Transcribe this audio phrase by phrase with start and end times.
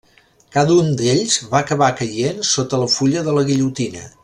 [0.55, 4.09] Cada un d'ells va acabar caient sota la fulla de la guillotina.